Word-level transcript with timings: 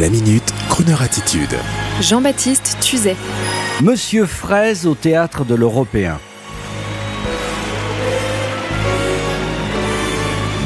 La 0.00 0.08
minute, 0.08 0.54
Kroneur 0.70 1.02
attitude. 1.02 1.54
Jean-Baptiste 2.00 2.78
Tuzet. 2.80 3.14
Monsieur 3.82 4.24
Fraise 4.24 4.86
au 4.86 4.94
théâtre 4.94 5.44
de 5.44 5.54
l'Européen. 5.54 6.18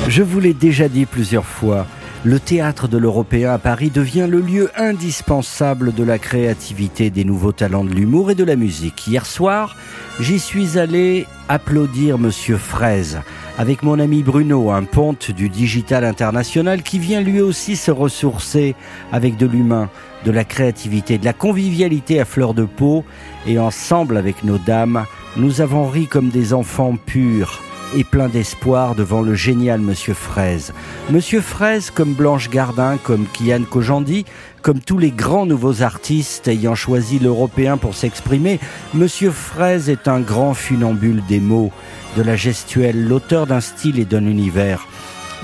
Je 0.06 0.22
vous 0.22 0.38
l'ai 0.38 0.54
déjà 0.54 0.88
dit 0.88 1.06
plusieurs 1.06 1.44
fois, 1.44 1.88
le 2.26 2.40
théâtre 2.40 2.88
de 2.88 2.98
l'Européen 2.98 3.52
à 3.52 3.58
Paris 3.58 3.88
devient 3.88 4.26
le 4.28 4.40
lieu 4.40 4.68
indispensable 4.76 5.94
de 5.94 6.02
la 6.02 6.18
créativité, 6.18 7.08
des 7.08 7.24
nouveaux 7.24 7.52
talents 7.52 7.84
de 7.84 7.94
l'humour 7.94 8.32
et 8.32 8.34
de 8.34 8.42
la 8.42 8.56
musique. 8.56 9.06
Hier 9.06 9.24
soir, 9.24 9.76
j'y 10.18 10.40
suis 10.40 10.76
allé 10.76 11.24
applaudir 11.48 12.18
Monsieur 12.18 12.56
Fraise. 12.56 13.20
Avec 13.58 13.84
mon 13.84 14.00
ami 14.00 14.24
Bruno, 14.24 14.72
un 14.72 14.82
ponte 14.82 15.30
du 15.30 15.48
digital 15.48 16.04
international 16.04 16.82
qui 16.82 16.98
vient 16.98 17.20
lui 17.20 17.40
aussi 17.40 17.76
se 17.76 17.92
ressourcer 17.92 18.74
avec 19.12 19.36
de 19.36 19.46
l'humain, 19.46 19.88
de 20.24 20.32
la 20.32 20.42
créativité, 20.42 21.18
de 21.18 21.24
la 21.24 21.32
convivialité 21.32 22.18
à 22.18 22.24
fleur 22.24 22.54
de 22.54 22.64
peau. 22.64 23.04
Et 23.46 23.60
ensemble 23.60 24.16
avec 24.16 24.42
nos 24.42 24.58
dames, 24.58 25.04
nous 25.36 25.60
avons 25.60 25.88
ri 25.88 26.08
comme 26.08 26.30
des 26.30 26.54
enfants 26.54 26.96
purs 26.96 27.62
et 27.94 28.04
plein 28.04 28.28
d'espoir 28.28 28.94
devant 28.94 29.22
le 29.22 29.34
génial 29.34 29.80
Monsieur 29.80 30.14
Fraise. 30.14 30.72
Monsieur 31.10 31.40
Fraise 31.40 31.90
comme 31.90 32.14
Blanche 32.14 32.50
Gardin, 32.50 32.98
comme 33.02 33.26
Kian 33.32 33.62
Kojandi, 33.68 34.24
comme 34.62 34.80
tous 34.80 34.98
les 34.98 35.10
grands 35.10 35.46
nouveaux 35.46 35.82
artistes 35.82 36.48
ayant 36.48 36.74
choisi 36.74 37.18
l'européen 37.18 37.76
pour 37.76 37.94
s'exprimer, 37.94 38.58
Monsieur 38.94 39.30
Fraise 39.30 39.88
est 39.88 40.08
un 40.08 40.20
grand 40.20 40.54
funambule 40.54 41.22
des 41.28 41.40
mots, 41.40 41.70
de 42.16 42.22
la 42.22 42.36
gestuelle, 42.36 43.06
l'auteur 43.06 43.46
d'un 43.46 43.60
style 43.60 43.98
et 43.98 44.04
d'un 44.04 44.26
univers. 44.26 44.86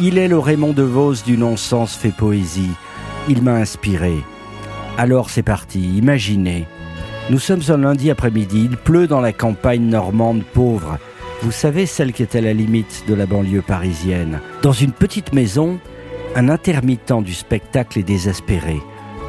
Il 0.00 0.18
est 0.18 0.28
le 0.28 0.38
Raymond 0.38 0.72
DeVos 0.72 1.22
du 1.24 1.36
non-sens 1.36 1.94
fait 1.94 2.14
poésie. 2.16 2.72
Il 3.28 3.42
m'a 3.42 3.54
inspiré. 3.54 4.14
Alors 4.98 5.30
c'est 5.30 5.42
parti, 5.42 5.96
imaginez. 5.96 6.66
Nous 7.30 7.38
sommes 7.38 7.62
un 7.68 7.78
lundi 7.78 8.10
après-midi, 8.10 8.68
il 8.70 8.76
pleut 8.76 9.06
dans 9.06 9.20
la 9.20 9.32
campagne 9.32 9.88
normande 9.88 10.42
pauvre. 10.52 10.98
Vous 11.42 11.50
savez, 11.50 11.86
celle 11.86 12.12
qui 12.12 12.22
est 12.22 12.36
à 12.36 12.40
la 12.40 12.52
limite 12.52 13.02
de 13.08 13.14
la 13.14 13.26
banlieue 13.26 13.62
parisienne. 13.62 14.38
Dans 14.62 14.72
une 14.72 14.92
petite 14.92 15.32
maison, 15.32 15.80
un 16.36 16.48
intermittent 16.48 17.20
du 17.24 17.34
spectacle 17.34 17.98
est 17.98 18.04
désespéré, 18.04 18.80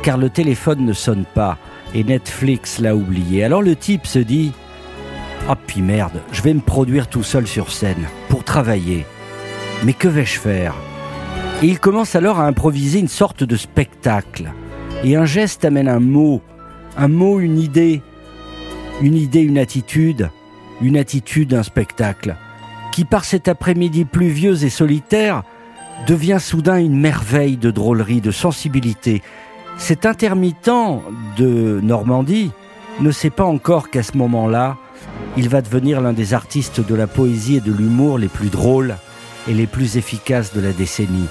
car 0.04 0.20
le 0.20 0.30
téléphone 0.30 0.86
ne 0.86 0.94
sonne 0.94 1.26
pas 1.34 1.58
et 1.96 2.04
Netflix 2.04 2.78
l'a 2.78 2.96
oublié. 2.96 3.44
Alors 3.44 3.64
le 3.64 3.76
type 3.76 4.06
se 4.06 4.20
dit 4.20 4.52
Ah, 5.50 5.56
puis 5.56 5.82
merde, 5.82 6.22
je 6.32 6.44
vais 6.44 6.54
me 6.54 6.62
produire 6.62 7.08
tout 7.08 7.24
seul 7.24 7.48
sur 7.48 7.72
scène, 7.72 8.08
pour 8.30 8.44
travailler. 8.44 9.08
Mais 9.84 9.94
que 9.94 10.08
vais-je 10.08 10.40
faire? 10.40 10.76
Et 11.64 11.66
il 11.66 11.80
commence 11.80 12.16
alors 12.16 12.40
à 12.40 12.46
improviser 12.46 13.00
une 13.00 13.08
sorte 13.08 13.44
de 13.44 13.56
spectacle. 13.56 14.54
Et 15.04 15.16
un 15.16 15.26
geste 15.26 15.66
amène 15.66 15.88
un 15.88 16.00
mot, 16.00 16.44
un 16.96 17.08
mot, 17.08 17.40
une 17.40 17.58
idée, 17.58 18.04
une 19.02 19.16
idée, 19.16 19.42
une 19.42 19.58
attitude 19.58 20.30
une 20.84 20.98
attitude, 20.98 21.54
un 21.54 21.64
spectacle, 21.64 22.36
qui 22.92 23.06
par 23.06 23.26
cet 23.26 23.48
après-midi 23.48 24.06
pluvieux 24.06 24.64
et 24.64 24.70
solitaire 24.70 25.44
devient 26.08 26.38
soudain 26.40 26.78
une 26.78 27.00
merveille 27.00 27.58
de 27.58 27.72
drôlerie, 27.72 28.22
de 28.22 28.32
sensibilité. 28.32 29.22
Cet 29.78 30.06
intermittent 30.06 30.70
de 31.38 31.80
Normandie 31.82 32.52
ne 33.00 33.12
sait 33.12 33.30
pas 33.30 33.46
encore 33.46 33.90
qu'à 33.90 34.04
ce 34.04 34.18
moment-là, 34.18 34.78
il 35.38 35.50
va 35.50 35.62
devenir 35.62 36.02
l'un 36.02 36.14
des 36.14 36.34
artistes 36.34 36.86
de 36.86 36.96
la 36.96 37.08
poésie 37.08 37.56
et 37.56 37.62
de 37.62 37.72
l'humour 37.72 38.18
les 38.18 38.28
plus 38.28 38.50
drôles 38.50 38.96
et 39.48 39.54
les 39.54 39.68
plus 39.68 39.98
efficaces 39.98 40.54
de 40.54 40.62
la 40.62 40.74
décennie. 40.74 41.28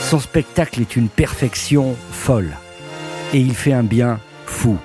Son 0.00 0.20
spectacle 0.20 0.80
est 0.80 0.96
une 0.96 1.08
perfection 1.08 1.96
folle 2.10 2.56
et 3.34 3.40
il 3.40 3.54
fait 3.54 3.72
un 3.72 3.82
bien 3.82 4.20
fou. 4.46 4.78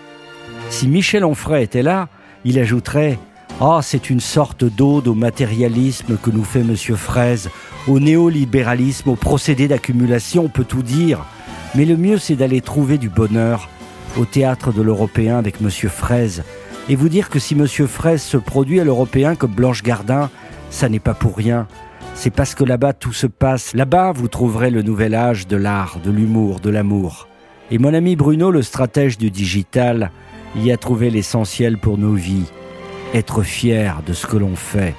Si 0.70 0.88
Michel 0.88 1.24
Onfray 1.24 1.64
était 1.64 1.84
là, 1.84 2.10
il 2.44 2.60
ajouterait 2.60 3.18
ah, 3.66 3.80
c'est 3.82 4.10
une 4.10 4.20
sorte 4.20 4.66
d'ode 4.66 5.08
au 5.08 5.14
matérialisme 5.14 6.18
que 6.22 6.30
nous 6.30 6.44
fait 6.44 6.64
Monsieur 6.64 6.98
Fraise, 6.98 7.50
au 7.88 7.98
néolibéralisme, 7.98 9.12
au 9.12 9.16
procédé 9.16 9.70
d'accumulation, 9.70 10.44
on 10.44 10.50
peut 10.50 10.66
tout 10.66 10.84
dire. 10.84 11.24
Mais 11.74 11.86
le 11.86 11.96
mieux, 11.96 12.18
c'est 12.18 12.36
d'aller 12.36 12.60
trouver 12.60 12.98
du 12.98 13.08
bonheur 13.08 13.70
au 14.20 14.26
théâtre 14.26 14.74
de 14.74 14.82
l'Européen 14.82 15.38
avec 15.38 15.62
Monsieur 15.62 15.88
Fraise 15.88 16.44
et 16.90 16.98
vous 16.98 17.08
dire 17.08 17.30
que 17.30 17.40
si 17.40 17.56
Monsieur 17.56 17.88
Fraise 17.88 18.22
se 18.22 18.36
produit 18.36 18.82
à 18.82 18.84
l'Européen 18.84 19.36
comme 19.36 19.54
Blanche 19.54 19.82
Gardin, 19.82 20.30
ça 20.70 20.90
n'est 20.90 21.00
pas 21.00 21.14
pour 21.14 21.38
rien. 21.38 21.66
C'est 22.16 22.34
parce 22.34 22.56
que 22.56 22.66
là-bas 22.66 22.92
tout 22.92 23.14
se 23.14 23.28
passe. 23.28 23.74
Là-bas, 23.74 24.12
vous 24.12 24.28
trouverez 24.28 24.72
le 24.72 24.82
nouvel 24.82 25.16
âge 25.16 25.48
de 25.48 25.56
l'art, 25.56 26.00
de 26.04 26.12
l'humour, 26.12 26.60
de 26.60 26.70
l'amour. 26.70 27.30
Et 27.72 27.78
mon 27.78 27.94
ami 27.94 28.18
Bruno, 28.18 28.52
le 28.52 28.62
stratège 28.62 29.18
du 29.18 29.32
digital, 29.32 30.12
y 30.54 30.70
a 30.70 30.76
trouvé 30.76 31.10
l'essentiel 31.10 31.78
pour 31.78 31.98
nos 31.98 32.14
vies 32.14 32.52
être 33.14 33.44
fier 33.44 34.02
de 34.06 34.14
ce 34.14 34.26
que 34.26 34.38
l'on 34.38 34.56
fait. 34.56 34.96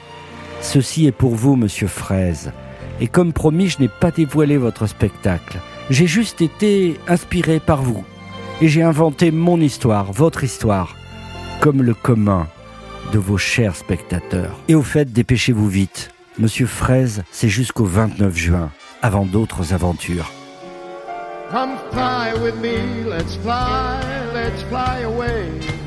Ceci 0.60 1.06
est 1.06 1.12
pour 1.12 1.34
vous, 1.34 1.56
monsieur 1.56 1.88
Fraise. 1.88 2.52
Et 3.00 3.08
comme 3.08 3.32
promis, 3.32 3.69
je 3.69 3.80
n'ai 3.80 3.88
pas 3.88 4.10
dévoilé 4.10 4.56
votre 4.56 4.86
spectacle. 4.86 5.58
J'ai 5.91 6.06
juste 6.06 6.41
été 6.41 6.98
inspiré 7.08 7.60
par 7.60 7.82
vous. 7.82 8.04
Et 8.60 8.69
j'ai 8.69 8.82
inventé 8.82 9.30
mon 9.30 9.60
histoire, 9.60 10.12
votre 10.12 10.44
histoire, 10.44 10.97
comme 11.60 11.82
le 11.82 11.94
commun 11.94 12.47
de 13.12 13.19
vos 13.19 13.36
chers 13.36 13.76
spectateurs. 13.76 14.58
Et 14.69 14.74
au 14.74 14.82
fait, 14.82 15.12
dépêchez-vous 15.12 15.69
vite. 15.69 16.10
Monsieur 16.38 16.66
Fraise, 16.66 17.24
c'est 17.30 17.48
jusqu'au 17.48 17.84
29 17.84 18.36
juin, 18.36 18.70
avant 19.03 19.26
d'autres 19.26 19.74
aventures. 19.74 20.30
Come 21.50 21.76
fly 21.92 22.32
with 22.42 22.56
me, 22.56 23.08
let's 23.08 23.36
fly, 23.36 24.00
let's 24.34 24.62
fly 24.69 25.04
away. 25.04 25.84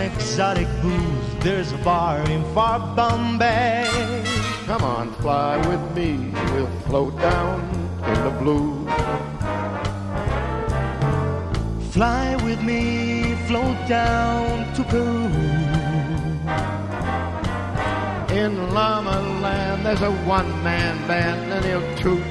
Some 0.00 0.12
exotic 0.12 0.68
booze. 0.82 1.44
There's 1.44 1.72
a 1.72 1.78
bar 1.78 2.20
in 2.30 2.42
far 2.54 2.78
Bombay. 2.96 3.86
Come 4.66 4.82
on, 4.82 5.12
fly 5.14 5.56
with 5.68 5.96
me. 5.96 6.32
We'll 6.52 6.70
float 6.86 7.16
down 7.18 7.60
in 8.04 8.24
the 8.24 8.30
blue. 8.40 8.86
Fly 11.90 12.36
with 12.44 12.62
me, 12.62 13.34
float 13.46 13.76
down 13.88 14.72
to 14.74 14.84
Peru. 14.84 15.26
In 18.40 18.72
Llama 18.74 19.20
Land, 19.42 19.84
there's 19.84 20.02
a 20.02 20.12
one-man 20.26 20.96
band, 21.08 21.52
and 21.52 21.64
he'll 21.64 21.96
toot 21.96 22.24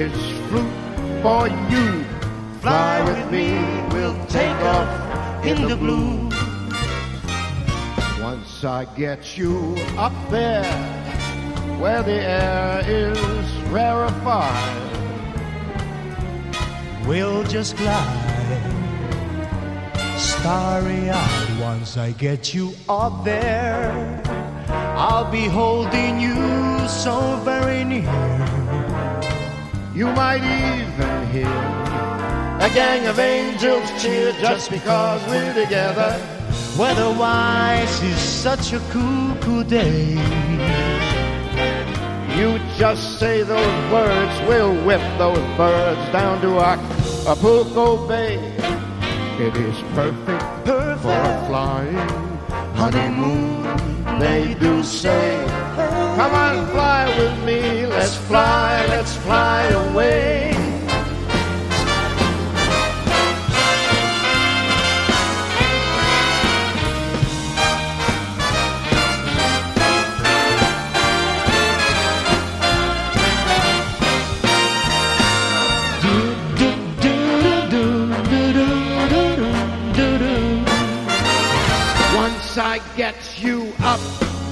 his 0.00 0.12
flute 0.48 1.22
for 1.22 1.48
you. 1.72 2.04
Fly 2.60 3.02
with 3.08 3.30
me, 3.30 3.46
we'll 3.94 4.26
take 4.26 4.60
off 4.74 5.44
in 5.44 5.66
the 5.66 5.76
blue. 5.76 6.25
Once 8.56 8.64
I 8.64 8.84
get 8.96 9.36
you 9.36 9.76
up 9.98 10.14
there 10.30 10.64
where 11.78 12.02
the 12.02 12.12
air 12.12 12.82
is 12.88 13.52
rarefied, 13.70 14.96
we'll 17.06 17.44
just 17.44 17.76
glide 17.76 18.56
starry 20.16 21.10
eyed. 21.10 21.60
Once 21.60 21.98
I 21.98 22.12
get 22.12 22.54
you 22.54 22.72
up 22.88 23.24
there, 23.24 24.22
I'll 24.96 25.30
be 25.30 25.44
holding 25.44 26.18
you 26.18 26.34
so 26.88 27.38
very 27.44 27.84
near. 27.84 28.08
You 29.94 30.06
might 30.12 30.40
even 30.40 31.26
hear 31.28 31.58
a 32.64 32.70
gang 32.72 33.06
of 33.06 33.18
angels 33.18 34.02
cheer 34.02 34.32
just 34.40 34.70
because 34.70 35.20
we're 35.28 35.52
together. 35.52 36.35
Weatherwise 36.78 38.02
is 38.02 38.18
such 38.18 38.74
a 38.74 38.80
cool, 38.90 39.34
cool 39.40 39.64
day. 39.64 40.10
You 42.36 42.58
just 42.76 43.18
say 43.18 43.42
those 43.42 43.90
words, 43.90 44.46
we'll 44.46 44.74
whip 44.84 45.00
those 45.16 45.38
birds 45.56 46.12
down 46.12 46.42
to 46.42 46.60
Acapulco 46.60 48.06
Bay. 48.06 48.36
It 49.38 49.56
is 49.56 49.76
perfect, 49.94 50.44
perfect 50.66 51.00
for 51.00 51.08
a 51.08 51.46
flying 51.48 51.96
honeymoon. 52.76 53.62
They 54.18 54.52
do 54.60 54.82
say, 54.82 55.46
Come 56.16 56.34
on, 56.34 56.66
fly 56.72 57.06
with 57.16 57.44
me, 57.46 57.86
let's 57.86 58.16
fly, 58.16 58.84
let's 58.88 59.16
fly 59.16 59.62
away. 59.68 60.45
I 82.58 82.80
get 82.96 83.16
you 83.38 83.72
up 83.80 84.00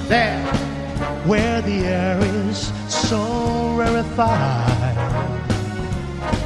there 0.09 0.45
where 1.27 1.63
the 1.63 1.87
air 1.87 2.19
is 2.21 2.73
so 2.93 3.77
rarefied. 3.77 4.97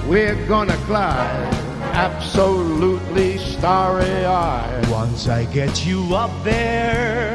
we're 0.06 0.36
gonna 0.46 0.76
glide 0.86 1.54
absolutely 1.94 3.38
starry 3.38 4.24
eyed. 4.24 4.88
Once 4.88 5.26
I 5.28 5.46
get 5.46 5.84
you 5.84 6.14
up 6.14 6.30
there, 6.44 7.32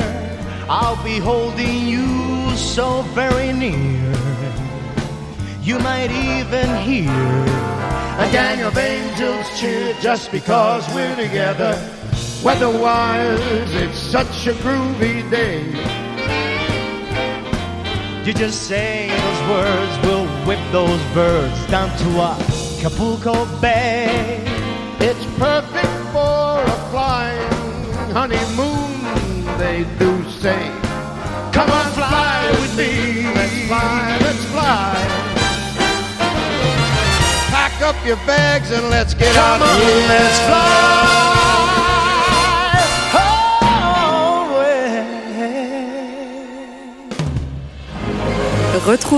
I'll 0.70 1.04
be 1.04 1.20
holding 1.20 1.86
you 1.88 2.56
so 2.56 3.02
very 3.14 3.52
near. 3.52 4.14
You 5.62 5.80
might 5.80 6.12
even 6.12 6.70
hear 6.82 7.10
A 8.20 8.30
gang 8.32 8.62
of 8.62 8.78
angels 8.78 9.60
cheer 9.60 9.94
just 10.02 10.32
because 10.32 10.88
we're 10.94 11.16
together. 11.16 12.03
Weatherwise, 12.44 13.40
it's 13.74 13.98
such 13.98 14.48
a 14.48 14.54
groovy 14.54 15.30
day. 15.32 15.64
You 18.26 18.34
just 18.34 18.64
say 18.68 19.08
those 19.10 19.50
words, 19.50 20.06
we'll 20.06 20.28
whip 20.46 20.60
those 20.74 21.02
birds 21.14 21.66
down 21.68 21.90
to 22.00 22.10
Acapulco 22.22 23.46
Bay. 23.62 24.44
It's 25.00 25.26
perfect 25.40 25.88
for 26.12 26.60
a 26.62 26.78
flying 26.92 27.94
honeymoon, 28.12 29.58
they 29.58 29.86
do 29.98 30.30
say. 30.30 30.68
Come 31.54 31.70
on, 31.72 31.92
fly 31.94 32.50
with 32.60 32.78
me. 32.78 33.24
Let's 33.34 33.68
fly, 33.68 34.18
let's 34.22 34.46
fly. 34.52 34.96
Pack 37.52 37.82
up 37.82 37.96
your 38.06 38.18
bags 38.28 38.72
and 38.72 38.90
let's 38.90 39.14
get 39.14 39.34
Come 39.34 39.62
out 39.62 39.62
on, 39.62 39.70
of 39.70 39.82
here. 39.82 40.08
let's 40.10 40.40
fly. 40.40 40.93